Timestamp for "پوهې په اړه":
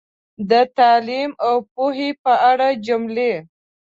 1.73-2.67